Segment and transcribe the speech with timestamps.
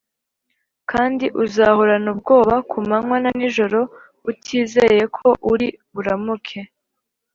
[0.91, 3.79] kandi uzahorana ubwoba ku manywa na nijoro,
[4.31, 6.59] utizeye ko uri buramuke